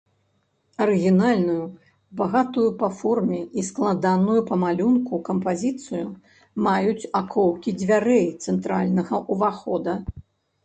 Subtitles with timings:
[0.83, 1.65] Арыгінальную,
[2.21, 6.07] багатую па форме і складаную па малюнку кампазіцыю
[6.69, 9.95] маюць акоўкі дзвярэй цэнтральнага ўвахода.